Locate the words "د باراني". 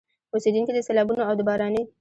1.37-1.81